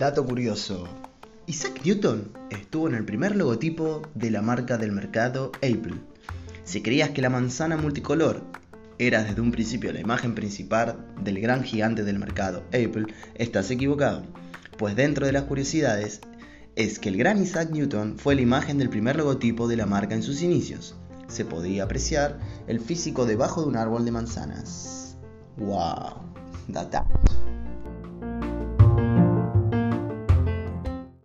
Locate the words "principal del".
10.34-11.38